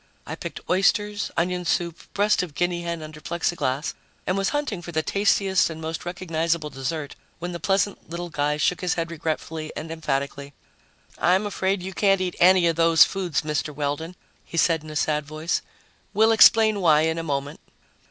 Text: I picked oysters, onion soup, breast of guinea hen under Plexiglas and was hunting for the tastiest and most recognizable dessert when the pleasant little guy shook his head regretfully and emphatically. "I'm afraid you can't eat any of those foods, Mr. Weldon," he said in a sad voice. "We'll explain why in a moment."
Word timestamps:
I 0.25 0.33
picked 0.33 0.61
oysters, 0.67 1.29
onion 1.37 1.63
soup, 1.63 1.99
breast 2.15 2.41
of 2.41 2.55
guinea 2.55 2.81
hen 2.81 3.03
under 3.03 3.21
Plexiglas 3.21 3.93
and 4.25 4.35
was 4.35 4.49
hunting 4.49 4.81
for 4.81 4.91
the 4.91 5.03
tastiest 5.03 5.69
and 5.69 5.79
most 5.79 6.05
recognizable 6.05 6.71
dessert 6.71 7.15
when 7.37 7.51
the 7.51 7.59
pleasant 7.59 8.09
little 8.09 8.31
guy 8.31 8.57
shook 8.57 8.81
his 8.81 8.95
head 8.95 9.11
regretfully 9.11 9.71
and 9.75 9.91
emphatically. 9.91 10.55
"I'm 11.19 11.45
afraid 11.45 11.83
you 11.83 11.93
can't 11.93 12.19
eat 12.19 12.33
any 12.39 12.65
of 12.65 12.77
those 12.77 13.03
foods, 13.03 13.43
Mr. 13.43 13.75
Weldon," 13.75 14.15
he 14.43 14.57
said 14.57 14.83
in 14.83 14.89
a 14.89 14.95
sad 14.95 15.23
voice. 15.27 15.61
"We'll 16.15 16.31
explain 16.31 16.81
why 16.81 17.01
in 17.01 17.19
a 17.19 17.21
moment." 17.23 17.59